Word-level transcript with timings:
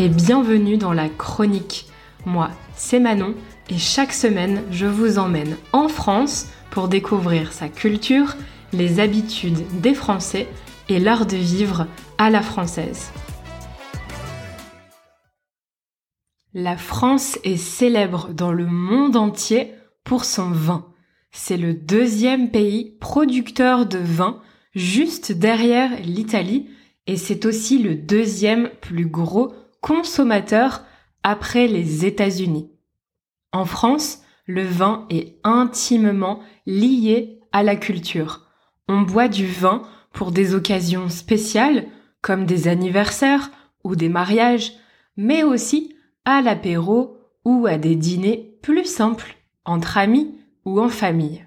et 0.00 0.08
bienvenue 0.08 0.78
dans 0.78 0.94
la 0.94 1.10
chronique. 1.10 1.84
Moi, 2.24 2.48
c'est 2.74 3.00
Manon 3.00 3.34
et 3.68 3.76
chaque 3.76 4.14
semaine, 4.14 4.62
je 4.70 4.86
vous 4.86 5.18
emmène 5.18 5.58
en 5.74 5.88
France 5.88 6.48
pour 6.70 6.88
découvrir 6.88 7.52
sa 7.52 7.68
culture, 7.68 8.34
les 8.72 8.98
habitudes 8.98 9.62
des 9.82 9.92
Français 9.92 10.48
et 10.88 11.00
l'art 11.00 11.26
de 11.26 11.36
vivre 11.36 11.86
à 12.16 12.30
la 12.30 12.40
française. 12.40 13.12
La 16.54 16.78
France 16.78 17.38
est 17.44 17.58
célèbre 17.58 18.30
dans 18.32 18.52
le 18.52 18.64
monde 18.64 19.16
entier 19.16 19.74
pour 20.02 20.24
son 20.24 20.50
vin. 20.50 20.86
C'est 21.30 21.58
le 21.58 21.74
deuxième 21.74 22.50
pays 22.50 22.96
producteur 23.00 23.84
de 23.84 23.98
vin, 23.98 24.40
juste 24.74 25.30
derrière 25.30 25.90
l'Italie, 26.02 26.70
et 27.06 27.18
c'est 27.18 27.44
aussi 27.44 27.78
le 27.82 27.96
deuxième 27.96 28.70
plus 28.80 29.06
gros 29.06 29.52
consommateur 29.80 30.84
après 31.22 31.66
les 31.66 32.06
États-Unis. 32.06 32.70
En 33.52 33.64
France, 33.64 34.22
le 34.46 34.64
vin 34.64 35.06
est 35.10 35.38
intimement 35.44 36.40
lié 36.66 37.40
à 37.52 37.62
la 37.62 37.76
culture. 37.76 38.46
On 38.88 39.02
boit 39.02 39.28
du 39.28 39.46
vin 39.46 39.82
pour 40.12 40.32
des 40.32 40.54
occasions 40.54 41.08
spéciales, 41.08 41.86
comme 42.22 42.46
des 42.46 42.68
anniversaires 42.68 43.50
ou 43.84 43.96
des 43.96 44.08
mariages, 44.08 44.72
mais 45.16 45.42
aussi 45.42 45.94
à 46.24 46.42
l'apéro 46.42 47.16
ou 47.44 47.66
à 47.66 47.78
des 47.78 47.96
dîners 47.96 48.58
plus 48.62 48.84
simples, 48.84 49.36
entre 49.64 49.98
amis 49.98 50.34
ou 50.64 50.80
en 50.80 50.88
famille. 50.88 51.46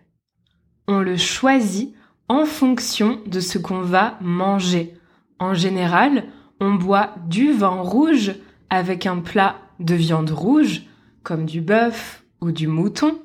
On 0.87 0.99
le 0.99 1.17
choisit 1.17 1.93
en 2.27 2.45
fonction 2.45 3.21
de 3.27 3.39
ce 3.39 3.57
qu'on 3.57 3.81
va 3.81 4.17
manger. 4.21 4.97
En 5.39 5.53
général, 5.53 6.25
on 6.63 6.75
boit 6.75 7.13
du 7.27 7.51
vin 7.51 7.81
rouge 7.81 8.35
avec 8.69 9.05
un 9.05 9.19
plat 9.19 9.57
de 9.79 9.95
viande 9.95 10.31
rouge, 10.31 10.83
comme 11.21 11.45
du 11.45 11.61
bœuf 11.61 12.23
ou 12.41 12.51
du 12.51 12.67
mouton, 12.67 13.19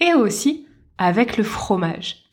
et 0.00 0.14
aussi 0.14 0.66
avec 0.96 1.36
le 1.36 1.44
fromage. 1.44 2.24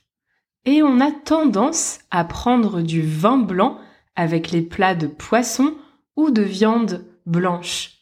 Et 0.66 0.84
on 0.84 1.00
a 1.00 1.12
tendance 1.12 2.00
à 2.12 2.24
prendre 2.24 2.82
du 2.82 3.02
vin 3.02 3.38
blanc 3.38 3.80
avec 4.16 4.52
les 4.52 4.62
plats 4.62 4.96
de 4.96 5.08
poisson 5.08 5.76
ou 6.16 6.30
de 6.30 6.42
viande 6.42 7.06
blanche. 7.26 7.94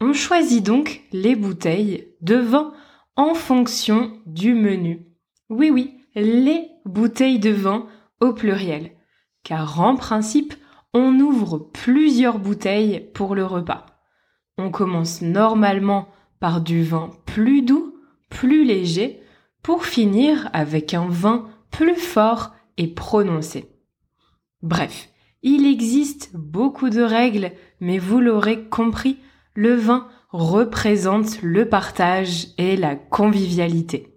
On 0.00 0.12
choisit 0.12 0.64
donc 0.64 1.02
les 1.12 1.36
bouteilles 1.36 2.08
de 2.20 2.36
vin 2.36 2.72
en 3.16 3.34
fonction 3.34 4.12
du 4.26 4.54
menu. 4.54 5.06
Oui 5.50 5.70
oui, 5.70 5.98
les 6.14 6.68
bouteilles 6.84 7.38
de 7.38 7.50
vin 7.50 7.86
au 8.20 8.32
pluriel. 8.32 8.92
Car 9.44 9.80
en 9.80 9.96
principe, 9.96 10.54
on 10.94 11.18
ouvre 11.20 11.58
plusieurs 11.58 12.38
bouteilles 12.38 13.00
pour 13.14 13.34
le 13.34 13.44
repas. 13.44 13.86
On 14.58 14.70
commence 14.70 15.22
normalement 15.22 16.08
par 16.40 16.60
du 16.60 16.82
vin 16.82 17.10
plus 17.24 17.62
doux, 17.62 17.94
plus 18.28 18.64
léger, 18.64 19.22
pour 19.62 19.86
finir 19.86 20.50
avec 20.52 20.92
un 20.92 21.06
vin 21.06 21.48
plus 21.70 21.96
fort 21.96 22.52
et 22.76 22.88
prononcé. 22.88 23.70
Bref, 24.62 25.08
il 25.42 25.66
existe 25.66 26.30
beaucoup 26.34 26.90
de 26.90 27.02
règles, 27.02 27.52
mais 27.80 27.98
vous 27.98 28.20
l'aurez 28.20 28.64
compris, 28.68 29.18
le 29.54 29.74
vin 29.74 30.08
représente 30.30 31.42
le 31.42 31.68
partage 31.68 32.48
et 32.58 32.76
la 32.76 32.96
convivialité. 32.96 34.14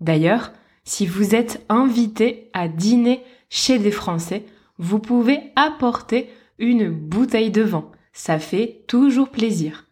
D'ailleurs, 0.00 0.52
si 0.84 1.06
vous 1.06 1.34
êtes 1.34 1.64
invité 1.68 2.50
à 2.52 2.68
dîner 2.68 3.22
chez 3.48 3.78
des 3.78 3.90
Français, 3.90 4.46
vous 4.80 4.98
pouvez 4.98 5.52
apporter 5.56 6.30
une 6.58 6.90
bouteille 6.90 7.50
de 7.50 7.62
vin. 7.62 7.90
Ça 8.14 8.38
fait 8.38 8.84
toujours 8.88 9.28
plaisir. 9.28 9.86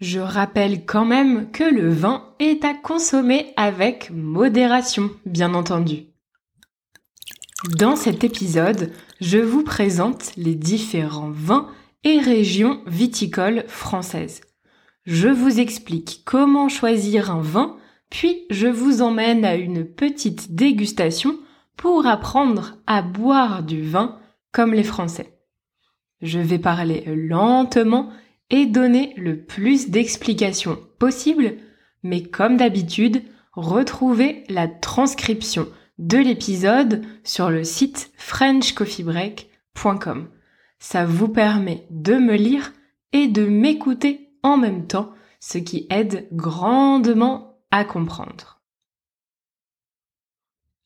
Je 0.00 0.20
rappelle 0.20 0.84
quand 0.84 1.06
même 1.06 1.50
que 1.50 1.64
le 1.64 1.88
vin 1.88 2.34
est 2.38 2.64
à 2.64 2.74
consommer 2.74 3.52
avec 3.56 4.10
modération, 4.10 5.10
bien 5.24 5.54
entendu. 5.54 6.08
Dans 7.78 7.96
cet 7.96 8.22
épisode, 8.22 8.92
je 9.20 9.38
vous 9.38 9.64
présente 9.64 10.32
les 10.36 10.56
différents 10.56 11.30
vins 11.30 11.68
et 12.04 12.18
régions 12.18 12.82
viticoles 12.86 13.64
françaises. 13.66 14.42
Je 15.06 15.28
vous 15.28 15.58
explique 15.58 16.22
comment 16.26 16.68
choisir 16.68 17.30
un 17.30 17.40
vin, 17.40 17.76
puis 18.10 18.42
je 18.50 18.66
vous 18.66 19.00
emmène 19.00 19.44
à 19.44 19.54
une 19.54 19.86
petite 19.86 20.54
dégustation 20.54 21.38
pour 21.76 22.06
apprendre 22.06 22.78
à 22.86 23.02
boire 23.02 23.62
du 23.62 23.82
vin 23.82 24.18
comme 24.52 24.72
les 24.74 24.84
Français. 24.84 25.38
Je 26.20 26.38
vais 26.38 26.58
parler 26.58 27.04
lentement 27.06 28.10
et 28.50 28.66
donner 28.66 29.14
le 29.16 29.44
plus 29.44 29.90
d'explications 29.90 30.78
possible, 30.98 31.54
mais 32.02 32.22
comme 32.22 32.56
d'habitude, 32.56 33.22
retrouvez 33.54 34.44
la 34.48 34.66
transcription 34.68 35.68
de 35.98 36.18
l'épisode 36.18 37.04
sur 37.24 37.50
le 37.50 37.64
site 37.64 38.12
frenchcoffeebreak.com. 38.16 40.28
Ça 40.78 41.04
vous 41.04 41.28
permet 41.28 41.86
de 41.90 42.14
me 42.14 42.34
lire 42.34 42.72
et 43.12 43.28
de 43.28 43.46
m'écouter 43.46 44.30
en 44.42 44.56
même 44.56 44.86
temps, 44.86 45.12
ce 45.40 45.58
qui 45.58 45.86
aide 45.90 46.28
grandement 46.32 47.58
à 47.70 47.84
comprendre. 47.84 48.61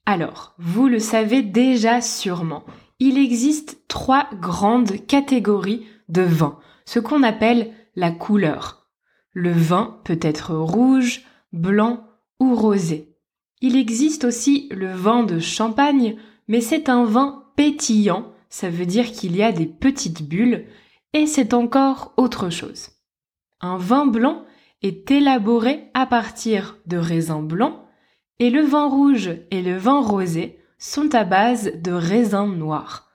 Alors, 0.07 0.55
vous 0.59 0.87
le 0.87 1.01
savez 1.01 1.43
déjà 1.43 2.01
sûrement, 2.01 2.65
il 3.01 3.19
existe 3.19 3.83
trois 3.89 4.29
grandes 4.41 5.05
catégories 5.07 5.87
de 6.09 6.23
vins 6.23 6.59
ce 6.87 7.01
qu'on 7.01 7.23
appelle 7.23 7.73
la 7.97 8.11
couleur. 8.11 8.87
Le 9.33 9.53
vin 9.53 10.01
peut 10.05 10.19
être 10.23 10.55
rouge, 10.55 11.25
blanc 11.53 12.07
ou 12.41 12.55
rosé. 12.55 13.17
Il 13.61 13.77
existe 13.77 14.25
aussi 14.25 14.69
le 14.71 14.93
vin 14.93 15.25
de 15.25 15.39
champagne, 15.39 16.17
mais 16.49 16.61
c'est 16.61 16.89
un 16.89 17.05
vin 17.05 17.45
pétillant, 17.57 18.33
ça 18.49 18.71
veut 18.71 18.87
dire 18.87 19.13
qu'il 19.13 19.37
y 19.37 19.43
a 19.43 19.53
des 19.53 19.67
petites 19.67 20.27
bulles, 20.27 20.67
et 21.13 21.27
c'est 21.27 21.53
encore 21.53 22.13
autre 22.17 22.51
chose. 22.51 22.91
Un 23.61 23.79
vin 23.79 24.07
blanc 24.07 24.45
est 24.83 25.11
élaboré 25.11 25.91
à 25.95 26.07
partir 26.07 26.79
de 26.87 26.97
raisins 26.97 27.43
blancs, 27.43 27.81
et 28.39 28.51
le 28.51 28.63
vin 28.63 28.89
rouge 28.89 29.31
et 29.51 29.63
le 29.63 29.77
vin 29.77 30.01
rosé 30.01 30.59
sont 30.79 31.15
à 31.15 31.25
base 31.25 31.73
de 31.75 31.93
raisins 31.93 32.55
noirs. 32.55 33.11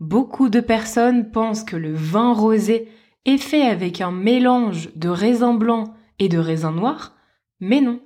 Beaucoup 0.00 0.48
de 0.48 0.60
personnes 0.60 1.30
pensent 1.30 1.64
que 1.64 1.76
le 1.76 1.94
vin 1.94 2.32
rosé 2.32 2.88
est 3.24 3.38
fait 3.38 3.62
avec 3.62 4.00
un 4.00 4.10
mélange 4.10 4.90
de 4.96 5.08
raisin 5.08 5.54
blanc 5.54 5.94
et 6.18 6.28
de 6.28 6.38
raisin 6.38 6.72
noir, 6.72 7.14
mais 7.60 7.80
non, 7.80 8.00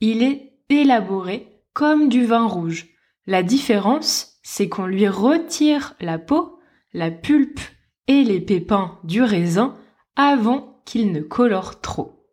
il 0.00 0.22
est 0.22 0.54
élaboré 0.68 1.60
comme 1.74 2.08
du 2.08 2.24
vin 2.24 2.46
rouge. 2.46 2.88
La 3.26 3.42
différence, 3.42 4.38
c'est 4.42 4.68
qu'on 4.68 4.86
lui 4.86 5.08
retire 5.08 5.94
la 6.00 6.18
peau, 6.18 6.58
la 6.92 7.10
pulpe 7.10 7.60
et 8.08 8.24
les 8.24 8.40
pépins 8.40 8.98
du 9.04 9.22
raisin 9.22 9.76
avant 10.16 10.82
qu'il 10.84 11.12
ne 11.12 11.20
colore 11.20 11.80
trop. 11.80 12.26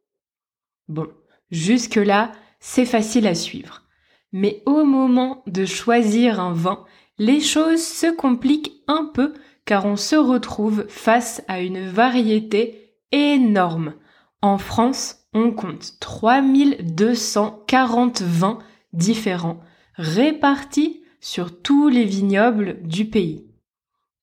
Bon, 0.88 1.08
jusque-là, 1.52 2.32
c'est 2.60 2.86
facile 2.86 3.28
à 3.28 3.36
suivre. 3.36 3.84
Mais 4.32 4.62
au 4.66 4.84
moment 4.84 5.44
de 5.48 5.66
choisir 5.66 6.40
un 6.40 6.54
vin, 6.54 6.86
les 7.18 7.42
choses 7.42 7.84
se 7.84 8.16
compliquent 8.16 8.82
un 8.88 9.10
peu 9.14 9.34
car 9.66 9.86
on 9.86 9.96
se 9.96 10.16
retrouve 10.16 10.86
face 10.88 11.44
à 11.48 11.62
une 11.62 11.88
variété 11.88 12.94
énorme. 13.12 13.94
En 14.42 14.58
France, 14.58 15.28
on 15.34 15.52
compte 15.52 15.96
3240 16.00 18.22
vins 18.22 18.60
différents 18.94 19.60
répartis 19.96 21.04
sur 21.20 21.62
tous 21.62 21.90
les 21.90 22.06
vignobles 22.06 22.82
du 22.84 23.06
pays. 23.06 23.46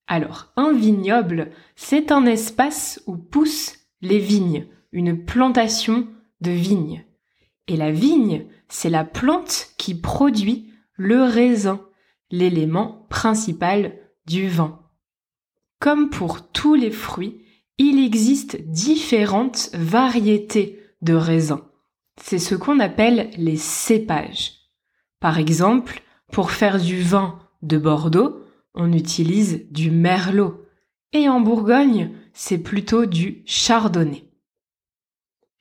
Alors, 0.07 0.53
un 0.57 0.73
vignoble, 0.73 1.51
c'est 1.75 2.13
un 2.13 2.27
espace 2.27 3.03
où 3.07 3.17
poussent 3.17 3.75
les 4.01 4.19
vignes, 4.19 4.67
une 4.93 5.25
plantation 5.25 6.07
de 6.41 6.51
vignes. 6.51 7.05
Et 7.69 7.77
la 7.77 7.91
vigne, 7.91 8.47
c'est 8.69 8.91
la 8.91 9.05
plante 9.05 9.71
qui 9.77 9.95
produit 9.95 10.73
le 10.95 11.23
raisin, 11.23 11.81
l'élément 12.31 13.07
principal 13.11 13.99
du 14.27 14.49
vin. 14.49 14.81
Comme 15.79 16.11
pour 16.11 16.51
tous 16.51 16.75
les 16.75 16.91
fruits, 16.91 17.43
il 17.79 18.03
existe 18.03 18.61
différentes 18.63 19.71
variétés 19.75 20.81
de 21.03 21.15
raisins. 21.15 21.61
C'est 22.21 22.39
ce 22.39 22.55
qu'on 22.55 22.81
appelle 22.81 23.31
les 23.37 23.57
cépages. 23.57 24.53
Par 25.21 25.39
exemple, 25.39 26.03
pour 26.33 26.51
faire 26.51 26.81
du 26.81 27.03
vin 27.03 27.39
de 27.63 27.77
Bordeaux, 27.77 28.43
on 28.75 28.93
utilise 28.93 29.67
du 29.71 29.91
merlot. 29.91 30.63
Et 31.13 31.29
en 31.29 31.41
Bourgogne, 31.41 32.13
c'est 32.33 32.59
plutôt 32.59 33.07
du 33.07 33.43
chardonnay. 33.47 34.25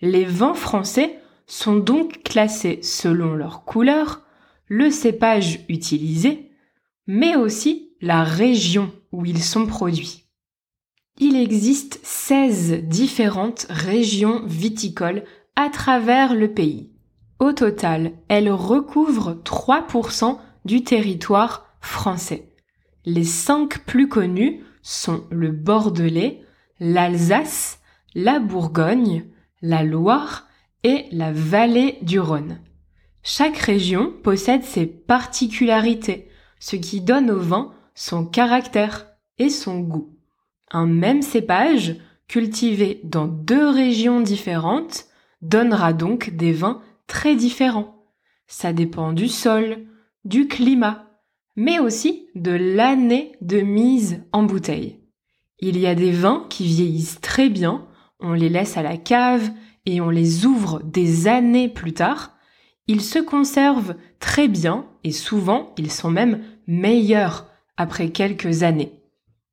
Les 0.02 0.26
vins 0.26 0.54
français 0.54 1.20
sont 1.48 1.76
donc 1.76 2.24
classés 2.24 2.80
selon 2.82 3.34
leur 3.34 3.64
couleur, 3.64 4.22
le 4.68 4.90
cépage 4.90 5.66
utilisé, 5.70 6.52
mais 7.08 7.36
aussi 7.36 7.92
la 8.02 8.24
région 8.24 8.92
où 9.12 9.26
ils 9.26 9.44
sont 9.44 9.66
produits. 9.66 10.26
Il 11.18 11.38
existe 11.38 12.00
16 12.04 12.84
différentes 12.84 13.68
régions 13.70 14.46
viticoles 14.46 15.24
à 15.56 15.70
travers 15.70 16.34
le 16.36 16.52
pays. 16.52 16.92
Au 17.40 17.54
total, 17.54 18.14
elles 18.28 18.52
recouvrent 18.52 19.34
3% 19.44 20.38
du 20.66 20.84
territoire 20.84 21.68
français. 21.80 22.50
Les 23.06 23.24
cinq 23.24 23.86
plus 23.86 24.10
connus 24.10 24.64
sont 24.82 25.26
le 25.30 25.52
Bordelais, 25.52 26.44
l'Alsace, 26.80 27.80
la 28.14 28.40
Bourgogne, 28.40 29.26
la 29.62 29.84
Loire 29.84 30.48
et 30.86 31.08
la 31.12 31.32
vallée 31.32 31.98
du 32.04 32.20
Rhône. 32.20 32.60
Chaque 33.24 33.58
région 33.58 34.14
possède 34.22 34.64
ses 34.64 34.86
particularités, 34.86 36.30
ce 36.60 36.76
qui 36.76 37.02
donne 37.02 37.32
au 37.32 37.40
vin 37.40 37.74
son 37.96 38.24
caractère 38.24 39.08
et 39.40 39.50
son 39.50 39.80
goût. 39.80 40.16
Un 40.70 40.86
même 40.86 41.24
cépage, 41.24 41.96
cultivé 42.28 43.02
dans 43.04 43.26
deux 43.26 43.68
régions 43.68 44.22
différentes, 44.22 45.08
donnera 45.42 45.92
donc 45.92 46.36
des 46.36 46.52
vins 46.52 46.84
très 47.08 47.36
différents. 47.36 48.06
Ça 48.46 48.72
dépend 48.72 49.12
du 49.12 49.28
sol, 49.28 49.88
du 50.24 50.48
climat, 50.48 51.08
mais 51.56 51.80
aussi 51.80 52.28
de 52.36 52.52
l'année 52.52 53.32
de 53.42 53.62
mise 53.62 54.22
en 54.32 54.44
bouteille. 54.44 55.00
Il 55.58 55.80
y 55.80 55.88
a 55.88 55.96
des 55.96 56.12
vins 56.12 56.46
qui 56.48 56.66
vieillissent 56.66 57.22
très 57.22 57.50
bien, 57.50 57.88
on 58.20 58.34
les 58.34 58.50
laisse 58.50 58.78
à 58.78 58.84
la 58.84 58.98
cave 58.98 59.50
et 59.86 60.02
on 60.02 60.10
les 60.10 60.46
ouvre 60.46 60.82
des 60.84 61.28
années 61.28 61.70
plus 61.70 61.94
tard. 61.94 62.32
Ils 62.88 63.02
se 63.02 63.20
conservent 63.20 63.96
très 64.20 64.48
bien 64.48 64.86
et 65.04 65.12
souvent 65.12 65.74
ils 65.78 65.92
sont 65.92 66.12
même 66.12 66.44
meilleurs 66.68 67.48
après 67.78 68.10
quelques 68.10 68.64
années. 68.64 68.94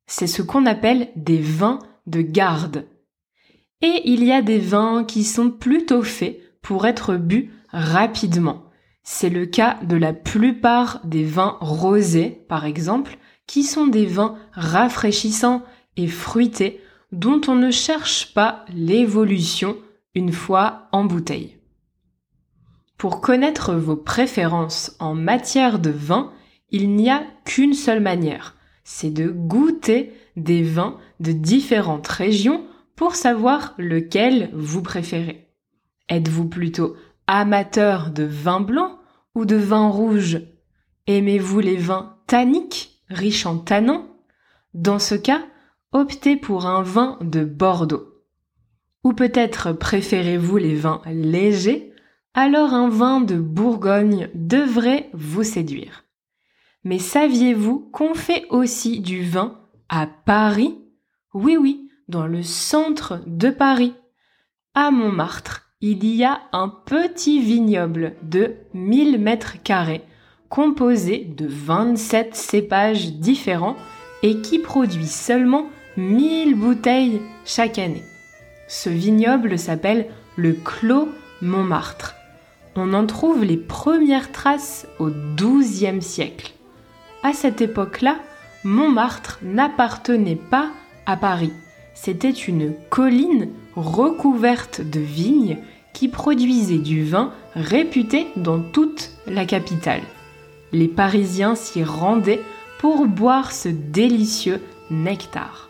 C'est 0.07 0.27
ce 0.27 0.41
qu'on 0.41 0.65
appelle 0.65 1.09
des 1.15 1.39
vins 1.39 1.79
de 2.07 2.21
garde. 2.21 2.85
Et 3.81 4.01
il 4.05 4.23
y 4.23 4.31
a 4.31 4.41
des 4.41 4.59
vins 4.59 5.03
qui 5.03 5.23
sont 5.23 5.49
plutôt 5.49 6.03
faits 6.03 6.39
pour 6.61 6.85
être 6.85 7.15
bu 7.15 7.51
rapidement. 7.71 8.63
C'est 9.03 9.29
le 9.29 9.45
cas 9.45 9.77
de 9.83 9.97
la 9.97 10.13
plupart 10.13 11.01
des 11.03 11.25
vins 11.25 11.57
rosés, 11.59 12.45
par 12.47 12.65
exemple, 12.65 13.17
qui 13.47 13.63
sont 13.63 13.87
des 13.87 14.05
vins 14.05 14.37
rafraîchissants 14.53 15.63
et 15.97 16.07
fruités 16.07 16.79
dont 17.11 17.41
on 17.47 17.55
ne 17.55 17.71
cherche 17.71 18.33
pas 18.33 18.65
l'évolution 18.73 19.75
une 20.15 20.31
fois 20.31 20.87
en 20.91 21.05
bouteille. 21.05 21.57
Pour 22.97 23.21
connaître 23.21 23.73
vos 23.73 23.95
préférences 23.95 24.95
en 24.99 25.15
matière 25.15 25.79
de 25.79 25.89
vin, 25.89 26.31
il 26.69 26.91
n'y 26.91 27.09
a 27.09 27.23
qu'une 27.45 27.73
seule 27.73 27.99
manière, 27.99 28.55
c'est 28.83 29.11
de 29.11 29.27
goûter 29.27 30.13
des 30.35 30.63
vins 30.63 30.97
de 31.19 31.31
différentes 31.31 32.07
régions 32.07 32.65
pour 32.95 33.15
savoir 33.15 33.73
lequel 33.77 34.49
vous 34.53 34.81
préférez. 34.81 35.49
Êtes-vous 36.09 36.47
plutôt 36.47 36.95
amateur 37.27 38.11
de 38.11 38.23
vin 38.23 38.59
blanc 38.59 38.99
ou 39.35 39.45
de 39.45 39.55
vin 39.55 39.89
rouge? 39.89 40.41
Aimez-vous 41.07 41.59
les 41.59 41.77
vins 41.77 42.17
tanniques, 42.27 43.01
riches 43.09 43.45
en 43.45 43.57
tanins? 43.57 44.07
Dans 44.73 44.99
ce 44.99 45.15
cas, 45.15 45.43
optez 45.91 46.35
pour 46.35 46.65
un 46.65 46.81
vin 46.81 47.17
de 47.21 47.43
Bordeaux. 47.43 48.12
Ou 49.03 49.13
peut-être 49.13 49.73
préférez-vous 49.73 50.57
les 50.57 50.75
vins 50.75 51.01
légers? 51.05 51.93
Alors 52.33 52.73
un 52.73 52.89
vin 52.89 53.21
de 53.21 53.35
Bourgogne 53.35 54.29
devrait 54.33 55.09
vous 55.13 55.43
séduire. 55.43 56.05
Mais 56.83 56.99
saviez-vous 56.99 57.89
qu'on 57.91 58.13
fait 58.13 58.45
aussi 58.49 58.99
du 58.99 59.23
vin 59.23 59.59
à 59.89 60.07
Paris? 60.07 60.77
Oui 61.33 61.57
oui, 61.57 61.89
dans 62.07 62.27
le 62.27 62.43
centre 62.43 63.21
de 63.27 63.49
Paris. 63.49 63.93
À 64.73 64.91
Montmartre, 64.91 65.69
il 65.81 66.05
y 66.05 66.23
a 66.23 66.41
un 66.51 66.69
petit 66.69 67.41
vignoble 67.41 68.15
de 68.23 68.55
1000 68.73 69.19
mètres 69.19 69.61
carrés 69.63 70.03
composé 70.49 71.25
de 71.25 71.47
27 71.47 72.35
cépages 72.35 73.13
différents 73.13 73.75
et 74.21 74.39
qui 74.41 74.59
produit 74.59 75.07
seulement 75.07 75.65
1000 75.97 76.55
bouteilles 76.55 77.21
chaque 77.43 77.79
année. 77.79 78.03
Ce 78.75 78.89
vignoble 78.89 79.59
s'appelle 79.59 80.07
le 80.35 80.53
Clos 80.53 81.07
Montmartre. 81.43 82.15
On 82.75 82.95
en 82.95 83.05
trouve 83.05 83.43
les 83.43 83.55
premières 83.55 84.31
traces 84.31 84.87
au 84.97 85.11
XIIe 85.37 86.01
siècle. 86.01 86.53
À 87.21 87.33
cette 87.33 87.61
époque-là, 87.61 88.15
Montmartre 88.63 89.37
n'appartenait 89.43 90.39
pas 90.49 90.71
à 91.05 91.17
Paris. 91.17 91.53
C'était 91.93 92.31
une 92.31 92.73
colline 92.89 93.49
recouverte 93.75 94.81
de 94.81 94.99
vignes 94.99 95.59
qui 95.93 96.07
produisait 96.07 96.79
du 96.79 97.03
vin 97.03 97.31
réputé 97.53 98.25
dans 98.37 98.59
toute 98.59 99.11
la 99.27 99.45
capitale. 99.45 100.01
Les 100.71 100.87
Parisiens 100.87 101.53
s'y 101.53 101.83
rendaient 101.83 102.41
pour 102.79 103.05
boire 103.05 103.51
ce 103.51 103.69
délicieux 103.69 104.59
nectar. 104.89 105.69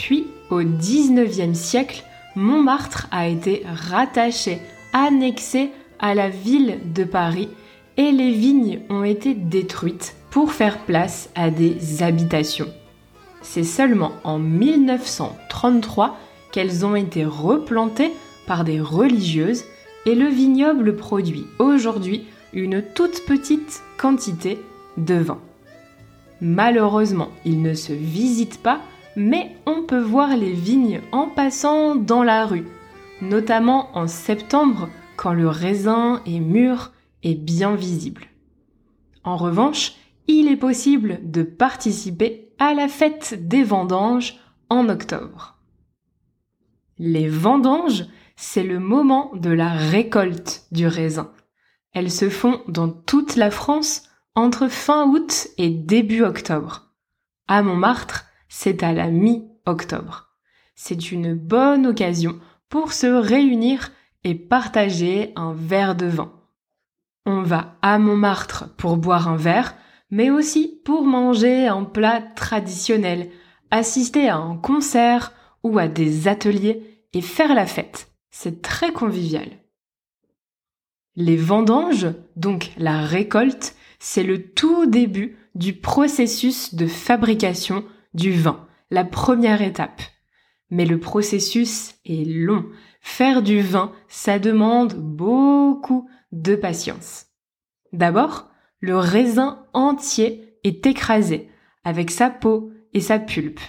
Puis, 0.00 0.28
au 0.48 0.62
XIXe 0.62 1.56
siècle, 1.56 2.04
Montmartre 2.34 3.06
a 3.10 3.28
été 3.28 3.64
rattaché, 3.66 4.58
annexé 4.94 5.72
à 5.98 6.14
la 6.14 6.30
ville 6.30 6.78
de 6.94 7.04
Paris 7.04 7.50
et 7.98 8.10
les 8.10 8.30
vignes 8.30 8.80
ont 8.88 9.04
été 9.04 9.34
détruites 9.34 10.14
pour 10.30 10.52
faire 10.52 10.78
place 10.86 11.28
à 11.34 11.50
des 11.50 12.02
habitations. 12.02 12.72
C'est 13.42 13.64
seulement 13.64 14.12
en 14.24 14.38
1933 14.38 16.16
qu'elles 16.50 16.86
ont 16.86 16.96
été 16.96 17.26
replantées 17.26 18.12
par 18.46 18.64
des 18.64 18.80
religieuses 18.80 19.64
et 20.06 20.14
le 20.14 20.28
vignoble 20.28 20.96
produit 20.96 21.44
aujourd'hui 21.58 22.24
une 22.54 22.82
toute 22.82 23.26
petite 23.26 23.82
quantité 23.98 24.58
de 24.96 25.16
vin. 25.16 25.40
Malheureusement, 26.40 27.28
il 27.44 27.60
ne 27.60 27.74
se 27.74 27.92
visite 27.92 28.62
pas, 28.62 28.80
mais 29.16 29.56
on 29.66 29.82
peut 29.82 30.00
voir 30.00 30.36
les 30.36 30.52
vignes 30.52 31.00
en 31.12 31.28
passant 31.28 31.94
dans 31.94 32.22
la 32.22 32.46
rue, 32.46 32.66
notamment 33.20 33.96
en 33.96 34.06
septembre 34.06 34.88
quand 35.16 35.32
le 35.32 35.48
raisin 35.48 36.22
est 36.26 36.40
mûr 36.40 36.92
et 37.22 37.34
bien 37.34 37.74
visible. 37.74 38.26
En 39.24 39.36
revanche, 39.36 39.92
il 40.26 40.48
est 40.48 40.56
possible 40.56 41.18
de 41.22 41.42
participer 41.42 42.52
à 42.58 42.74
la 42.74 42.88
fête 42.88 43.46
des 43.48 43.62
vendanges 43.62 44.38
en 44.68 44.88
octobre. 44.88 45.58
Les 46.98 47.28
vendanges, 47.28 48.04
c'est 48.36 48.62
le 48.62 48.78
moment 48.78 49.32
de 49.34 49.50
la 49.50 49.70
récolte 49.70 50.66
du 50.70 50.86
raisin. 50.86 51.32
Elles 51.92 52.10
se 52.10 52.30
font 52.30 52.60
dans 52.68 52.88
toute 52.88 53.36
la 53.36 53.50
France 53.50 54.04
entre 54.34 54.68
fin 54.68 55.06
août 55.06 55.48
et 55.58 55.68
début 55.68 56.22
octobre. 56.22 56.92
À 57.48 57.62
Montmartre, 57.62 58.29
c'est 58.50 58.82
à 58.82 58.92
la 58.92 59.06
mi-octobre. 59.06 60.28
C'est 60.74 61.12
une 61.12 61.34
bonne 61.34 61.86
occasion 61.86 62.38
pour 62.68 62.92
se 62.92 63.06
réunir 63.06 63.90
et 64.24 64.34
partager 64.34 65.32
un 65.36 65.54
verre 65.54 65.94
de 65.94 66.06
vin. 66.06 66.32
On 67.24 67.42
va 67.42 67.78
à 67.80 67.98
Montmartre 67.98 68.74
pour 68.76 68.96
boire 68.96 69.28
un 69.28 69.36
verre, 69.36 69.76
mais 70.10 70.30
aussi 70.30 70.80
pour 70.84 71.04
manger 71.04 71.68
un 71.68 71.84
plat 71.84 72.20
traditionnel, 72.20 73.30
assister 73.70 74.28
à 74.28 74.36
un 74.36 74.56
concert 74.56 75.32
ou 75.62 75.78
à 75.78 75.86
des 75.86 76.26
ateliers 76.26 77.06
et 77.12 77.22
faire 77.22 77.54
la 77.54 77.66
fête. 77.66 78.10
C'est 78.30 78.62
très 78.62 78.92
convivial. 78.92 79.48
Les 81.14 81.36
vendanges, 81.36 82.08
donc 82.36 82.72
la 82.78 83.02
récolte, 83.02 83.76
c'est 84.00 84.22
le 84.24 84.50
tout 84.50 84.86
début 84.86 85.36
du 85.54 85.74
processus 85.74 86.74
de 86.74 86.86
fabrication 86.86 87.84
du 88.14 88.32
vin, 88.32 88.66
la 88.90 89.04
première 89.04 89.62
étape. 89.62 90.02
Mais 90.70 90.84
le 90.84 91.00
processus 91.00 91.94
est 92.04 92.24
long. 92.28 92.66
Faire 93.00 93.42
du 93.42 93.60
vin, 93.60 93.92
ça 94.08 94.38
demande 94.38 94.94
beaucoup 94.94 96.08
de 96.32 96.54
patience. 96.54 97.26
D'abord, 97.92 98.48
le 98.80 98.96
raisin 98.96 99.64
entier 99.72 100.54
est 100.64 100.86
écrasé 100.86 101.48
avec 101.82 102.10
sa 102.10 102.30
peau 102.30 102.72
et 102.92 103.00
sa 103.00 103.18
pulpe. 103.18 103.60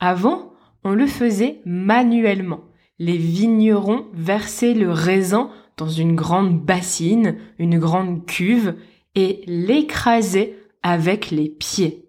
Avant, 0.00 0.52
on 0.84 0.92
le 0.92 1.06
faisait 1.06 1.60
manuellement 1.64 2.64
les 3.02 3.16
vignerons 3.16 4.06
versaient 4.12 4.74
le 4.74 4.92
raisin 4.92 5.50
dans 5.76 5.88
une 5.88 6.14
grande 6.14 6.60
bassine, 6.60 7.36
une 7.58 7.80
grande 7.80 8.24
cuve, 8.26 8.76
et 9.16 9.42
l'écrasaient 9.46 10.56
avec 10.84 11.32
les 11.32 11.48
pieds. 11.48 12.01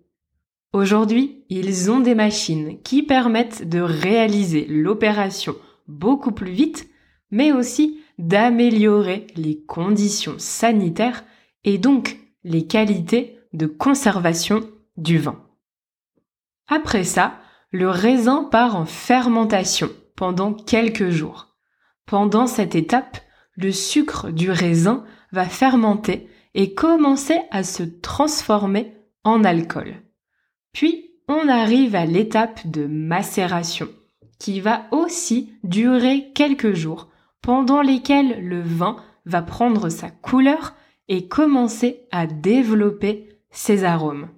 Aujourd'hui, 0.74 1.46
ils 1.50 1.92
ont 1.92 2.00
des 2.00 2.16
machines 2.16 2.82
qui 2.82 3.04
permettent 3.04 3.70
de 3.70 3.80
réaliser 3.80 4.66
l'opération 4.66 5.56
beaucoup 5.88 6.32
plus 6.32 6.52
vite, 6.52 6.90
mais 7.30 7.52
aussi 7.52 8.02
d'améliorer 8.18 9.28
les 9.36 9.64
conditions 9.64 10.36
sanitaires 10.40 11.24
et 11.64 11.78
donc 11.78 12.18
les 12.44 12.66
qualités 12.66 13.38
de 13.54 13.68
conservation 13.68 14.62
du 14.98 15.20
vin. 15.20 15.44
Après 16.68 17.04
ça, 17.04 17.40
le 17.72 17.90
raisin 17.90 18.44
part 18.44 18.76
en 18.76 18.86
fermentation 18.86 19.90
pendant 20.16 20.54
quelques 20.54 21.10
jours. 21.10 21.56
Pendant 22.08 22.48
cette 22.48 22.74
étape, 22.74 23.20
le 23.56 23.72
sucre 23.72 24.32
du 24.32 24.50
raisin 24.50 25.06
va 25.32 25.46
fermenter 25.46 26.28
et 26.56 26.74
commencer 26.74 27.40
à 27.52 27.64
se 27.64 27.84
transformer 27.84 28.94
en 29.24 29.44
alcool. 29.44 30.02
Puis, 30.74 31.12
on 31.28 31.48
arrive 31.48 31.96
à 31.96 32.06
l'étape 32.06 32.68
de 32.68 32.86
macération, 32.86 33.88
qui 34.40 34.60
va 34.60 34.84
aussi 34.92 35.54
durer 35.64 36.32
quelques 36.36 36.74
jours, 36.74 37.10
pendant 37.42 37.82
lesquels 37.82 38.46
le 38.46 38.62
vin 38.62 38.98
va 39.26 39.42
prendre 39.42 39.90
sa 39.90 40.10
couleur 40.10 40.74
et 41.08 41.28
commencer 41.28 42.02
à 42.12 42.28
développer 42.28 43.30
ses 43.52 43.84
arômes. 43.84 44.30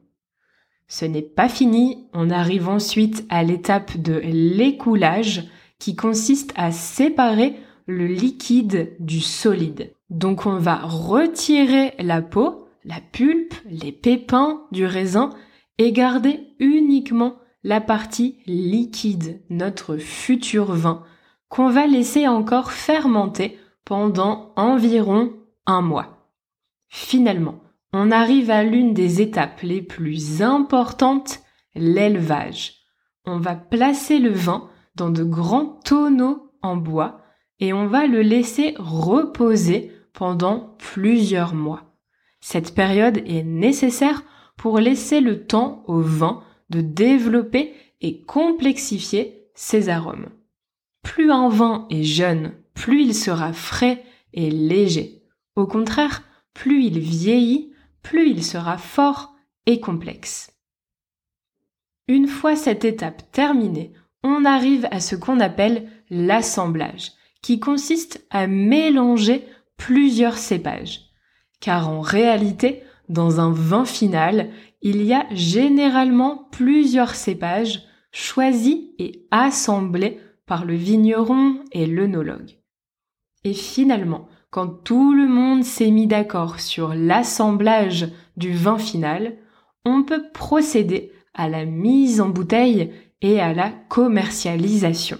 Ce 0.87 1.05
n'est 1.05 1.21
pas 1.21 1.49
fini, 1.49 2.07
on 2.13 2.29
arrive 2.29 2.69
ensuite 2.69 3.25
à 3.29 3.43
l'étape 3.43 3.97
de 3.97 4.21
l'écoulage 4.23 5.45
qui 5.79 5.95
consiste 5.95 6.53
à 6.55 6.71
séparer 6.71 7.55
le 7.87 8.05
liquide 8.05 8.95
du 8.99 9.19
solide. 9.19 9.93
Donc 10.09 10.45
on 10.45 10.57
va 10.57 10.75
retirer 10.83 11.93
la 11.99 12.21
peau, 12.21 12.67
la 12.83 12.99
pulpe, 13.11 13.53
les 13.69 13.91
pépins 13.91 14.61
du 14.71 14.85
raisin 14.85 15.31
et 15.77 15.91
garder 15.91 16.55
uniquement 16.59 17.35
la 17.63 17.81
partie 17.81 18.37
liquide, 18.45 19.41
notre 19.49 19.97
futur 19.97 20.71
vin, 20.73 21.03
qu'on 21.49 21.69
va 21.69 21.87
laisser 21.87 22.27
encore 22.27 22.71
fermenter 22.71 23.57
pendant 23.85 24.53
environ 24.55 25.33
un 25.65 25.81
mois. 25.81 26.31
Finalement, 26.87 27.59
on 27.93 28.11
arrive 28.11 28.51
à 28.51 28.63
l'une 28.63 28.93
des 28.93 29.21
étapes 29.21 29.61
les 29.61 29.81
plus 29.81 30.41
importantes, 30.41 31.39
l'élevage. 31.75 32.73
On 33.25 33.37
va 33.37 33.55
placer 33.55 34.19
le 34.19 34.31
vin 34.31 34.69
dans 34.95 35.09
de 35.09 35.23
grands 35.23 35.79
tonneaux 35.83 36.51
en 36.61 36.77
bois 36.77 37.21
et 37.59 37.73
on 37.73 37.87
va 37.87 38.05
le 38.05 38.21
laisser 38.21 38.75
reposer 38.77 39.91
pendant 40.13 40.75
plusieurs 40.77 41.53
mois. 41.53 41.95
Cette 42.39 42.75
période 42.75 43.17
est 43.25 43.43
nécessaire 43.43 44.23
pour 44.65 44.79
laisser 44.79 45.21
le 45.21 45.45
temps 45.45 45.83
au 45.85 46.01
vin 46.01 46.43
de 46.71 46.81
développer 46.81 47.75
et 48.01 48.23
complexifier 48.23 49.47
ses 49.53 49.89
arômes. 49.89 50.29
Plus 51.03 51.31
un 51.31 51.49
vin 51.49 51.85
est 51.91 52.01
jeune, 52.01 52.55
plus 52.73 53.03
il 53.03 53.13
sera 53.13 53.53
frais 53.53 54.03
et 54.33 54.49
léger. 54.49 55.21
Au 55.55 55.67
contraire, 55.67 56.23
plus 56.55 56.83
il 56.83 56.97
vieillit, 56.97 57.73
plus 58.01 58.27
il 58.27 58.43
sera 58.43 58.79
fort 58.79 59.35
et 59.67 59.79
complexe. 59.79 60.51
Une 62.07 62.27
fois 62.27 62.55
cette 62.55 62.85
étape 62.85 63.31
terminée, 63.31 63.93
on 64.23 64.45
arrive 64.45 64.87
à 64.89 64.99
ce 64.99 65.15
qu'on 65.15 65.41
appelle 65.41 65.87
l'assemblage, 66.09 67.11
qui 67.43 67.59
consiste 67.59 68.25
à 68.31 68.47
mélanger 68.47 69.45
plusieurs 69.77 70.39
cépages. 70.39 71.01
Car 71.59 71.87
en 71.87 72.01
réalité, 72.01 72.81
dans 73.09 73.39
un 73.39 73.51
vin 73.51 73.85
final, 73.85 74.49
il 74.81 75.03
y 75.03 75.13
a 75.13 75.25
généralement 75.31 76.47
plusieurs 76.51 77.15
cépages 77.15 77.83
choisis 78.11 78.77
et 78.97 79.25
assemblés 79.31 80.19
par 80.45 80.65
le 80.65 80.75
vigneron 80.75 81.59
et 81.71 81.85
l'œnologue. 81.85 82.57
Et 83.43 83.53
finalement, 83.53 84.27
quand 84.49 84.67
tout 84.67 85.13
le 85.13 85.27
monde 85.27 85.63
s'est 85.63 85.91
mis 85.91 86.07
d'accord 86.07 86.59
sur 86.59 86.93
l'assemblage 86.93 88.07
du 88.37 88.53
vin 88.53 88.77
final, 88.77 89.37
on 89.83 90.03
peut 90.03 90.23
procéder 90.33 91.11
à 91.33 91.49
la 91.49 91.65
mise 91.65 92.21
en 92.21 92.29
bouteille 92.29 92.91
et 93.21 93.39
à 93.39 93.53
la 93.53 93.69
commercialisation. 93.69 95.17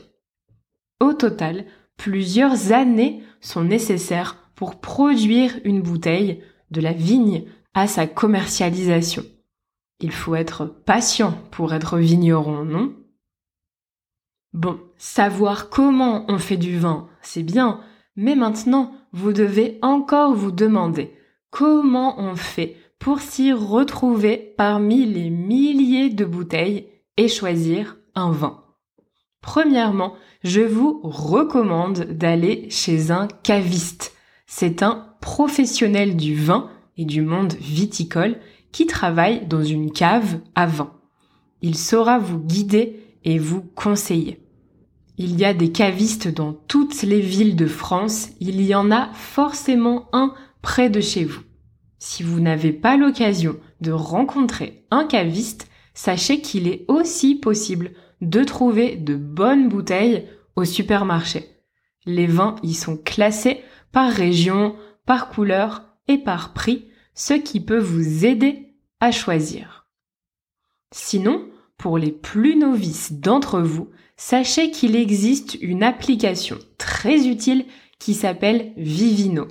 Au 1.02 1.14
total, 1.14 1.66
plusieurs 1.98 2.72
années 2.72 3.24
sont 3.42 3.64
nécessaires 3.64 4.52
pour 4.56 4.80
produire 4.80 5.60
une 5.66 5.82
bouteille 5.82 6.42
de 6.72 6.82
la 6.82 6.94
vigne 6.94 7.44
à 7.76 7.86
sa 7.86 8.08
commercialisation. 8.08 9.24
Il 10.00 10.12
faut 10.12 10.34
être 10.34 10.66
patient 10.66 11.34
pour 11.52 11.74
être 11.74 11.98
vigneron, 11.98 12.66
non? 12.66 12.96
Bon, 14.54 14.80
savoir 14.98 15.70
comment 15.70 16.26
on 16.30 16.40
fait 16.40 16.58
du 16.58 16.80
vin, 16.80 17.10
c'est 17.22 17.44
bien, 17.44 17.82
mais 18.16 18.36
maintenant, 18.36 18.94
vous 19.12 19.34
devez 19.34 19.78
encore 19.82 20.34
vous 20.34 20.52
demander 20.52 21.14
comment 21.50 22.20
on 22.20 22.36
fait 22.36 22.78
pour 22.98 23.20
s'y 23.20 23.52
retrouver 23.52 24.54
parmi 24.58 25.06
les 25.06 25.30
milliers 25.30 26.10
de 26.10 26.24
bouteilles 26.24 26.88
et 27.18 27.28
choisir 27.28 27.98
un 28.16 28.32
vin. 28.32 28.64
Premièrement, 29.42 30.16
je 30.44 30.62
vous 30.62 31.02
recommande 31.04 32.06
d'aller 32.06 32.70
chez 32.70 33.12
un 33.12 33.28
caviste. 33.28 34.16
C'est 34.48 34.82
un 34.82 35.14
professionnel 35.20 36.16
du 36.16 36.36
vin 36.36 36.70
et 36.98 37.06
du 37.06 37.22
monde 37.22 37.54
viticole 37.54 38.38
qui 38.72 38.86
travaille 38.86 39.46
dans 39.48 39.64
une 39.64 39.92
cave 39.92 40.40
à 40.56 40.66
vin. 40.66 40.94
Il 41.62 41.78
saura 41.78 42.20
vous 42.20 42.40
guider 42.40 43.00
et 43.24 43.40
vous 43.40 43.62
conseiller. 43.62 44.42
Il 45.18 45.40
y 45.40 45.46
a 45.46 45.54
des 45.54 45.72
cavistes 45.72 46.28
dans 46.28 46.54
toutes 46.54 47.02
les 47.02 47.22
villes 47.22 47.56
de 47.56 47.68
France, 47.68 48.30
il 48.42 48.62
y 48.62 48.76
en 48.76 48.92
a 48.92 49.10
forcément 49.14 50.10
un 50.12 50.34
près 50.62 50.90
de 50.90 51.00
chez 51.00 51.24
vous. 51.24 51.42
Si 52.00 52.22
vous 52.22 52.42
n'avez 52.42 52.74
pas 52.74 52.98
l'occasion 52.98 53.56
de 53.80 53.92
rencontrer 53.92 54.86
un 54.92 55.06
caviste, 55.06 55.70
sachez 55.94 56.42
qu'il 56.42 56.68
est 56.68 56.84
aussi 56.90 57.36
possible 57.36 57.92
de 58.22 58.44
trouver 58.44 58.98
de 58.98 59.16
bonnes 59.16 59.70
bouteilles 59.70 60.28
au 60.56 60.66
supermarché. 60.66 61.46
Les 62.06 62.28
vins 62.28 62.56
y 62.62 62.74
sont 62.74 62.98
classés 62.98 63.62
par 63.92 64.12
région, 64.12 64.76
par 65.06 65.30
couleur 65.30 65.85
et 66.08 66.18
par 66.18 66.54
prix, 66.54 66.88
ce 67.14 67.34
qui 67.34 67.60
peut 67.60 67.80
vous 67.80 68.26
aider 68.26 68.76
à 69.00 69.12
choisir. 69.12 69.88
Sinon, 70.92 71.48
pour 71.78 71.98
les 71.98 72.12
plus 72.12 72.56
novices 72.56 73.14
d'entre 73.14 73.62
vous, 73.62 73.90
sachez 74.18 74.72
qu'il 74.72 74.96
existe 74.96 75.58
une 75.62 75.84
application 75.84 76.58
très 76.78 77.28
utile 77.28 77.66
qui 78.00 78.14
s'appelle 78.14 78.74
Vivino. 78.78 79.48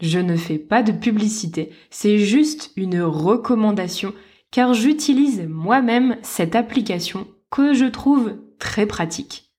Je 0.00 0.18
ne 0.18 0.36
fais 0.36 0.58
pas 0.58 0.82
de 0.82 0.92
publicité, 0.92 1.70
c'est 1.90 2.18
juste 2.18 2.70
une 2.76 3.02
recommandation 3.02 4.14
car 4.50 4.72
j'utilise 4.74 5.46
moi-même 5.48 6.16
cette 6.22 6.54
application 6.54 7.26
que 7.50 7.74
je 7.74 7.84
trouve 7.84 8.36
très 8.58 8.86
pratique. 8.86 9.50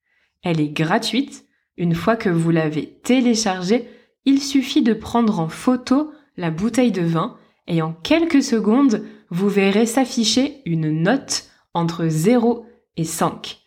Elle 0.44 0.60
est 0.60 0.70
gratuite. 0.70 1.46
Une 1.78 1.96
fois 1.96 2.16
que 2.16 2.30
vous 2.30 2.52
l'avez 2.52 3.00
téléchargée, 3.04 3.88
il 4.26 4.42
suffit 4.42 4.82
de 4.82 4.94
prendre 4.94 5.40
en 5.40 5.48
photo 5.48 6.12
la 6.40 6.52
bouteille 6.52 6.94
de 6.94 7.02
vin 7.02 7.38
et 7.68 7.82
en 7.82 7.94
quelques 7.94 8.42
secondes, 8.42 9.06
vous 9.30 9.50
verrez 9.50 9.86
s'afficher 9.86 10.62
une 10.66 10.90
note 11.04 11.50
entre 11.74 12.08
0 12.08 12.66
et 12.98 13.04
5. 13.04 13.60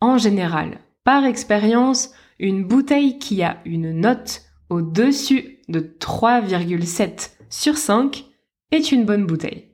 En 0.00 0.18
général, 0.18 0.78
par 1.02 1.24
expérience, 1.24 2.12
une 2.38 2.64
bouteille 2.64 3.18
qui 3.18 3.42
a 3.42 3.60
une 3.64 3.92
note 3.92 4.42
au-dessus 4.68 5.58
de 5.68 5.80
3,7 5.80 7.30
sur 7.48 7.76
5 7.76 8.24
est 8.70 8.92
une 8.92 9.04
bonne 9.04 9.26
bouteille. 9.26 9.68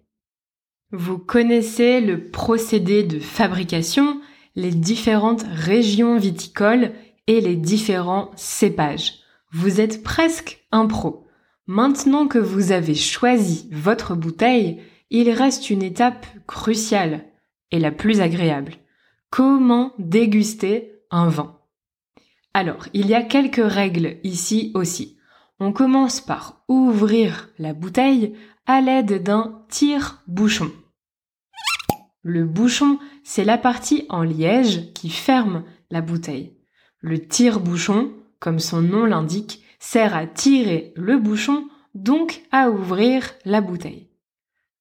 Vous 0.93 1.19
connaissez 1.19 2.01
le 2.01 2.31
procédé 2.31 3.03
de 3.03 3.19
fabrication, 3.19 4.21
les 4.55 4.71
différentes 4.71 5.45
régions 5.51 6.17
viticoles 6.17 6.93
et 7.27 7.41
les 7.41 7.57
différents 7.57 8.31
cépages. 8.37 9.15
Vous 9.51 9.81
êtes 9.81 10.05
presque 10.05 10.65
un 10.71 10.87
pro. 10.87 11.26
Maintenant 11.69 12.29
que 12.29 12.39
vous 12.39 12.71
avez 12.71 12.95
choisi 12.95 13.69
votre 13.73 14.15
bouteille, 14.15 14.81
il 15.11 15.31
reste 15.31 15.69
une 15.69 15.83
étape 15.83 16.25
cruciale 16.47 17.25
et 17.73 17.81
la 17.81 17.91
plus 17.91 18.21
agréable. 18.21 18.75
Comment 19.31 19.93
déguster 19.99 21.01
un 21.11 21.29
vin? 21.29 21.59
Alors, 22.55 22.87
il 22.95 23.09
y 23.09 23.15
a 23.15 23.23
quelques 23.23 23.57
règles 23.57 24.19
ici 24.23 24.71
aussi. 24.75 25.19
On 25.59 25.73
commence 25.73 26.21
par 26.21 26.63
ouvrir 26.69 27.51
la 27.59 27.75
bouteille 27.75 28.35
à 28.67 28.81
l'aide 28.81 29.23
d'un 29.25 29.65
tire-bouchon. 29.69 30.71
Le 32.23 32.45
bouchon, 32.45 33.01
c'est 33.25 33.45
la 33.45 33.59
partie 33.59 34.07
en 34.09 34.23
liège 34.23 34.93
qui 34.93 35.11
ferme 35.11 35.65
la 35.91 36.01
bouteille. 36.01 36.57
Le 37.01 37.27
tire-bouchon, 37.27 38.13
comme 38.39 38.61
son 38.61 38.83
nom 38.83 39.05
l'indique, 39.05 39.65
sert 39.79 40.17
à 40.17 40.27
tirer 40.27 40.93
le 40.97 41.19
bouchon, 41.19 41.69
donc 41.95 42.43
à 42.53 42.71
ouvrir 42.71 43.35
la 43.45 43.61
bouteille. 43.61 44.09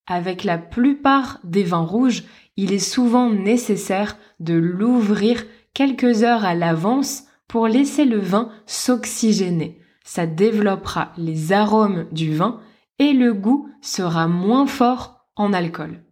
Avec 0.07 0.43
la 0.43 0.57
plupart 0.57 1.39
des 1.43 1.63
vins 1.63 1.85
rouges, 1.85 2.23
il 2.57 2.71
est 2.73 2.79
souvent 2.79 3.29
nécessaire 3.29 4.17
de 4.39 4.53
l'ouvrir 4.53 5.43
quelques 5.73 6.23
heures 6.23 6.45
à 6.45 6.53
l'avance 6.53 7.23
pour 7.47 7.67
laisser 7.67 8.05
le 8.05 8.19
vin 8.19 8.51
s'oxygéner. 8.65 9.79
Ça 10.03 10.27
développera 10.27 11.11
les 11.17 11.51
arômes 11.51 12.07
du 12.11 12.35
vin 12.35 12.59
et 12.99 13.13
le 13.13 13.33
goût 13.33 13.69
sera 13.81 14.27
moins 14.27 14.67
fort 14.67 15.27
en 15.35 15.53
alcool. 15.53 16.03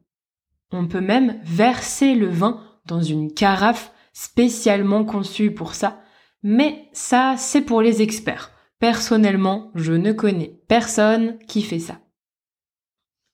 On 0.71 0.87
peut 0.87 1.01
même 1.01 1.39
verser 1.43 2.15
le 2.15 2.29
vin 2.29 2.61
dans 2.85 3.01
une 3.01 3.31
carafe 3.31 3.93
spécialement 4.11 5.05
conçue 5.05 5.51
pour 5.51 5.75
ça, 5.75 6.01
mais 6.41 6.89
ça 6.93 7.35
c'est 7.37 7.61
pour 7.61 7.81
les 7.81 8.01
experts. 8.01 8.52
Personnellement, 8.83 9.71
je 9.75 9.93
ne 9.93 10.11
connais 10.11 10.59
personne 10.67 11.37
qui 11.47 11.61
fait 11.61 11.79
ça. 11.79 11.99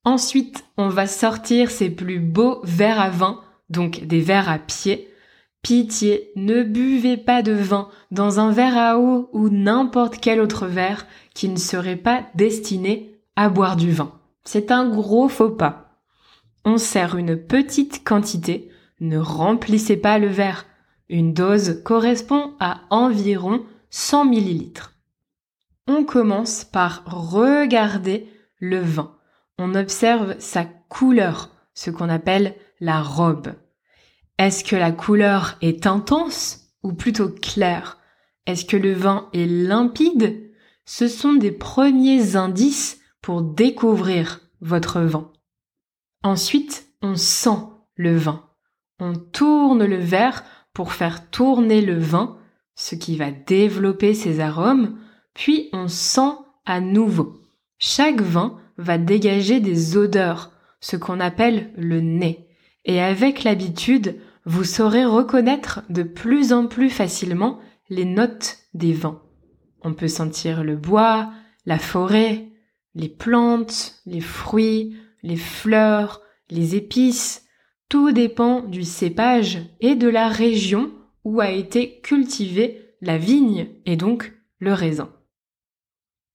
Ensuite, 0.05 0.63
on 0.77 0.89
va 0.89 1.07
sortir 1.07 1.71
ces 1.71 1.89
plus 1.89 2.19
beaux 2.19 2.59
verres 2.63 3.01
à 3.01 3.09
vin, 3.09 3.41
donc 3.67 4.05
des 4.05 4.21
verres 4.21 4.47
à 4.47 4.59
pied. 4.59 5.09
Pitié, 5.63 6.31
ne 6.35 6.61
buvez 6.61 7.17
pas 7.17 7.41
de 7.41 7.53
vin 7.53 7.89
dans 8.11 8.39
un 8.39 8.51
verre 8.51 8.77
à 8.77 8.99
eau 8.99 9.31
ou 9.33 9.49
n'importe 9.49 10.19
quel 10.21 10.39
autre 10.39 10.67
verre 10.67 11.07
qui 11.33 11.49
ne 11.49 11.57
serait 11.57 11.95
pas 11.95 12.27
destiné 12.35 13.19
à 13.35 13.49
boire 13.49 13.75
du 13.75 13.91
vin. 13.91 14.11
C'est 14.43 14.69
un 14.69 14.87
gros 14.87 15.29
faux 15.29 15.49
pas. 15.49 15.99
On 16.63 16.77
sert 16.77 17.17
une 17.17 17.35
petite 17.35 18.03
quantité, 18.03 18.69
ne 18.99 19.17
remplissez 19.17 19.97
pas 19.97 20.19
le 20.19 20.27
verre. 20.27 20.67
Une 21.09 21.33
dose 21.33 21.81
correspond 21.83 22.53
à 22.59 22.81
environ 22.91 23.63
100 23.89 24.25
millilitres. 24.25 24.93
On 25.89 26.05
commence 26.05 26.63
par 26.63 27.03
regarder 27.05 28.31
le 28.60 28.79
vin 28.79 29.19
on 29.60 29.75
observe 29.75 30.39
sa 30.39 30.63
couleur, 30.63 31.51
ce 31.74 31.91
qu'on 31.91 32.10
appelle 32.10 32.55
la 32.79 33.01
robe. 33.01 33.53
Est-ce 34.38 34.63
que 34.63 34.77
la 34.77 34.93
couleur 34.93 35.58
est 35.62 35.86
intense 35.86 36.72
ou 36.81 36.93
plutôt 36.93 37.27
claire? 37.27 38.00
Est-ce 38.46 38.63
que 38.63 38.77
le 38.77 38.93
vin 38.93 39.29
est 39.34 39.46
limpide? 39.46 40.50
Ce 40.86 41.10
sont 41.10 41.34
des 41.34 41.51
premiers 41.51 42.38
indices 42.38 43.00
pour 43.22 43.41
découvrir 43.41 44.39
votre 44.62 45.01
vin. 45.01 45.29
Ensuite, 46.24 46.88
on 47.01 47.15
sent 47.15 47.60
le 47.96 48.15
vin. 48.15 48.46
On 49.00 49.13
tourne 49.13 49.84
le 49.84 49.98
verre 49.98 50.46
pour 50.74 50.93
faire 50.93 51.29
tourner 51.29 51.81
le 51.81 52.00
vin, 52.00 52.38
ce 52.75 52.96
qui 52.96 53.17
va 53.17 53.31
développer 53.31 54.13
ses 54.13 54.39
arômes, 54.39 54.98
puis 55.39 55.69
on 55.72 55.88
sent 55.88 56.34
à 56.65 56.81
nouveau. 56.81 57.39
Chaque 57.77 58.19
vin 58.19 58.60
va 58.77 58.98
dégager 58.98 59.62
des 59.62 59.96
odeurs, 59.96 60.51
ce 60.81 60.98
qu'on 60.98 61.22
appelle 61.22 61.72
le 61.77 62.01
nez. 62.01 62.50
Et 62.84 63.00
avec 63.00 63.46
l'habitude, 63.46 64.19
vous 64.43 64.65
saurez 64.65 65.05
reconnaître 65.05 65.84
de 65.89 66.03
plus 66.03 66.51
en 66.51 66.67
plus 66.67 66.89
facilement 66.89 67.60
les 67.89 68.03
notes 68.03 68.58
des 68.74 68.91
vins. 68.91 69.22
On 69.81 69.93
peut 69.93 70.10
sentir 70.10 70.62
le 70.62 70.75
bois, 70.75 71.31
la 71.65 71.79
forêt, 71.79 72.50
les 72.93 73.08
plantes, 73.08 74.01
les 74.05 74.22
fruits, 74.22 74.98
les 75.24 75.38
fleurs, 75.38 76.22
les 76.50 76.75
épices. 76.75 77.46
Tout 77.88 78.12
dépend 78.12 78.60
du 78.60 78.84
cépage 78.84 79.60
et 79.79 79.96
de 79.96 80.10
la 80.10 80.27
région 80.27 80.91
où 81.24 81.39
a 81.39 81.50
été 81.50 82.01
cultivée 82.01 82.93
la 83.00 83.17
vigne 83.17 83.69
et 83.86 83.96
donc 83.96 84.34
le 84.60 84.74
raisin. 84.74 85.10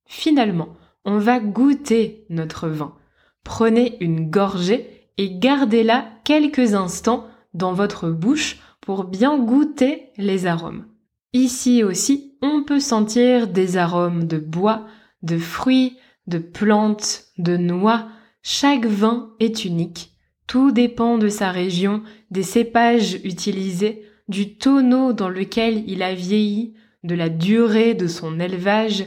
Finalement, 0.06 0.68
on 1.04 1.18
va 1.18 1.40
goûter 1.40 2.24
notre 2.30 2.68
vin. 2.68 2.94
Prenez 3.42 3.96
une 4.00 4.30
gorgée 4.30 5.08
et 5.18 5.38
gardez-la 5.38 6.06
quelques 6.24 6.74
instants 6.74 7.26
dans 7.52 7.72
votre 7.72 8.10
bouche 8.10 8.60
pour 8.80 9.04
bien 9.04 9.38
goûter 9.38 10.10
les 10.16 10.46
arômes. 10.46 10.86
Ici 11.32 11.82
aussi, 11.82 12.36
on 12.42 12.62
peut 12.62 12.80
sentir 12.80 13.48
des 13.48 13.76
arômes 13.76 14.24
de 14.24 14.38
bois, 14.38 14.86
de 15.22 15.38
fruits, 15.38 15.96
de 16.26 16.38
plantes, 16.38 17.24
de 17.38 17.56
noix. 17.56 18.08
Chaque 18.42 18.86
vin 18.86 19.32
est 19.40 19.64
unique. 19.64 20.12
Tout 20.46 20.70
dépend 20.70 21.18
de 21.18 21.28
sa 21.28 21.50
région, 21.50 22.02
des 22.30 22.42
cépages 22.42 23.14
utilisés, 23.24 24.04
du 24.28 24.56
tonneau 24.56 25.12
dans 25.12 25.28
lequel 25.28 25.84
il 25.88 26.02
a 26.02 26.14
vieilli, 26.14 26.74
de 27.02 27.14
la 27.14 27.28
durée 27.28 27.94
de 27.94 28.06
son 28.06 28.40
élevage 28.40 29.04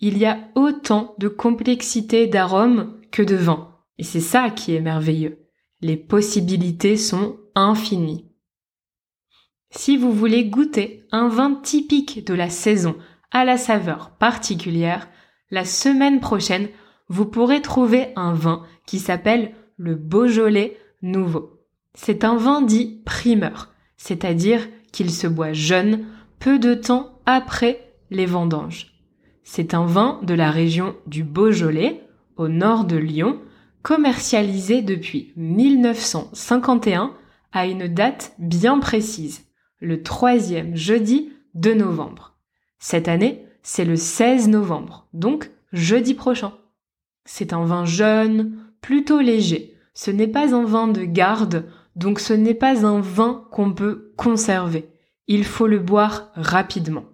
il 0.00 0.18
y 0.18 0.26
a 0.26 0.38
autant 0.54 1.14
de 1.18 1.28
complexité 1.28 2.26
d'arômes 2.26 3.00
que 3.10 3.22
de 3.22 3.34
vin. 3.34 3.74
Et 3.98 4.04
c'est 4.04 4.20
ça 4.20 4.50
qui 4.50 4.74
est 4.74 4.80
merveilleux. 4.80 5.46
Les 5.80 5.96
possibilités 5.96 6.96
sont 6.96 7.36
infinies. 7.54 8.26
Si 9.70 9.96
vous 9.96 10.12
voulez 10.12 10.44
goûter 10.46 11.06
un 11.12 11.28
vin 11.28 11.54
typique 11.54 12.24
de 12.26 12.34
la 12.34 12.48
saison 12.48 12.96
à 13.30 13.44
la 13.44 13.58
saveur 13.58 14.10
particulière, 14.10 15.08
la 15.50 15.64
semaine 15.64 16.20
prochaine, 16.20 16.68
vous 17.08 17.26
pourrez 17.26 17.60
trouver 17.60 18.08
un 18.16 18.32
vin 18.32 18.64
qui 18.86 18.98
s'appelle 18.98 19.54
le 19.76 19.94
Beaujolais 19.94 20.76
Nouveau. 21.02 21.60
C'est 21.94 22.24
un 22.24 22.36
vin 22.36 22.62
dit 22.62 23.02
primeur, 23.04 23.72
c'est-à-dire 23.96 24.68
qu'il 24.92 25.10
se 25.10 25.26
boit 25.26 25.52
jeune, 25.52 26.06
peu 26.38 26.58
de 26.58 26.74
temps 26.74 27.20
après 27.26 27.92
les 28.10 28.26
vendanges. 28.26 28.97
C'est 29.50 29.72
un 29.72 29.86
vin 29.86 30.20
de 30.24 30.34
la 30.34 30.50
région 30.50 30.94
du 31.06 31.24
Beaujolais, 31.24 32.06
au 32.36 32.48
nord 32.48 32.84
de 32.84 32.98
Lyon, 32.98 33.40
commercialisé 33.82 34.82
depuis 34.82 35.32
1951 35.36 37.14
à 37.52 37.66
une 37.66 37.88
date 37.88 38.34
bien 38.38 38.78
précise, 38.78 39.46
le 39.80 40.02
troisième 40.02 40.76
jeudi 40.76 41.32
de 41.54 41.72
novembre. 41.72 42.36
Cette 42.78 43.08
année, 43.08 43.46
c'est 43.62 43.86
le 43.86 43.96
16 43.96 44.48
novembre, 44.48 45.08
donc 45.14 45.50
jeudi 45.72 46.12
prochain. 46.12 46.52
C'est 47.24 47.54
un 47.54 47.64
vin 47.64 47.86
jeune, 47.86 48.58
plutôt 48.82 49.20
léger. 49.20 49.78
Ce 49.94 50.10
n'est 50.10 50.28
pas 50.28 50.54
un 50.54 50.64
vin 50.64 50.88
de 50.88 51.04
garde, 51.04 51.64
donc 51.96 52.20
ce 52.20 52.34
n'est 52.34 52.52
pas 52.52 52.84
un 52.84 53.00
vin 53.00 53.48
qu'on 53.50 53.72
peut 53.72 54.12
conserver. 54.18 54.90
Il 55.26 55.46
faut 55.46 55.66
le 55.66 55.78
boire 55.78 56.32
rapidement. 56.34 57.06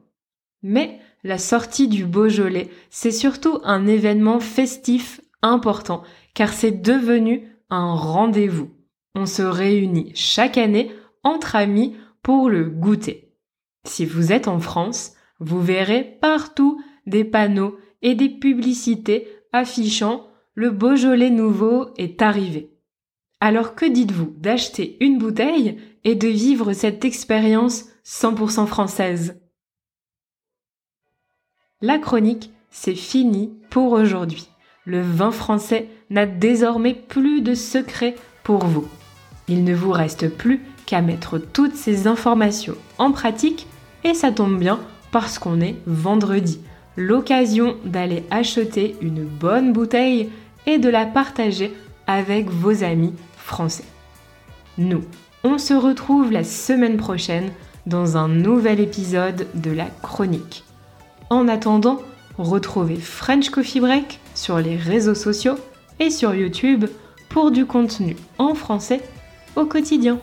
Mais 0.65 0.99
la 1.25 1.39
sortie 1.39 1.89
du 1.89 2.05
Beaujolais, 2.05 2.69
c'est 2.91 3.11
surtout 3.11 3.59
un 3.65 3.87
événement 3.87 4.41
festif 4.41 5.23
important, 5.43 6.03
car 6.35 6.53
c'est 6.53 6.83
devenu 6.83 7.49
un 7.71 7.95
rendez-vous. 7.95 8.71
On 9.15 9.27
se 9.27 9.43
réunit 9.43 10.13
chaque 10.15 10.59
année 10.59 10.93
entre 11.23 11.57
amis 11.57 11.97
pour 12.23 12.51
le 12.51 12.65
goûter. 12.65 13.33
Si 13.87 14.05
vous 14.05 14.33
êtes 14.33 14.49
en 14.49 14.61
France, 14.61 15.15
vous 15.41 15.61
verrez 15.61 16.05
partout 16.21 16.81
des 17.07 17.25
panneaux 17.25 17.79
et 18.03 18.15
des 18.15 18.29
publicités 18.29 19.29
affichant 19.53 20.29
le 20.55 20.71
Beaujolais 20.71 21.31
nouveau 21.31 21.89
est 21.97 22.23
arrivé. 22.23 22.71
Alors 23.41 23.75
que 23.75 23.87
dites-vous 23.87 24.35
d'acheter 24.39 24.97
une 25.01 25.19
bouteille 25.19 25.79
et 26.05 26.15
de 26.15 26.29
vivre 26.29 26.73
cette 26.73 27.05
expérience 27.05 27.87
100% 28.05 28.67
française? 28.67 29.41
La 31.85 31.99
chronique, 31.99 32.51
c'est 32.71 32.95
fini 32.95 33.53
pour 33.69 33.93
aujourd'hui. 33.93 34.49
Le 34.87 35.03
vin 35.03 35.31
français 35.31 35.89
n'a 36.09 36.25
désormais 36.25 36.95
plus 36.95 37.43
de 37.43 37.53
secret 37.53 38.15
pour 38.43 38.65
vous. 38.65 38.89
Il 39.49 39.65
ne 39.65 39.75
vous 39.75 39.91
reste 39.91 40.31
plus 40.31 40.63
qu'à 40.87 41.03
mettre 41.03 41.37
toutes 41.37 41.75
ces 41.75 42.07
informations 42.07 42.77
en 42.97 43.13
pratique 43.13 43.67
et 44.03 44.15
ça 44.15 44.33
tombe 44.33 44.59
bien 44.59 44.81
parce 45.13 45.39
qu'on 45.39 45.61
est 45.61 45.77
vendredi. 45.85 46.59
L'occasion 46.97 47.77
d'aller 47.85 48.25
acheter 48.31 48.97
une 49.03 49.23
bonne 49.23 49.75
bouteille 49.75 50.31
et 50.65 50.79
de 50.79 50.89
la 50.89 51.05
partager 51.05 51.71
avec 52.07 52.49
vos 52.49 52.83
amis 52.83 53.13
français. 53.37 53.85
Nous, 54.79 55.03
on 55.43 55.59
se 55.59 55.75
retrouve 55.75 56.33
la 56.33 56.45
semaine 56.45 56.97
prochaine 56.97 57.51
dans 57.85 58.17
un 58.17 58.29
nouvel 58.29 58.81
épisode 58.81 59.49
de 59.55 59.71
la 59.71 59.89
chronique. 60.03 60.65
En 61.31 61.49
attendant, 61.49 62.01
retrouvez 62.39 62.97
French 62.97 63.51
Coffee 63.51 63.81
Break 63.81 64.21
sur 64.35 64.59
les 64.59 64.77
réseaux 64.77 65.15
sociaux 65.15 65.57
et 66.01 66.11
sur 66.11 66.35
YouTube 66.35 66.87
pour 67.29 67.51
du 67.51 67.67
contenu 67.67 68.17
en 68.39 68.55
français 68.55 69.01
au 69.57 69.65
quotidien. 69.65 70.19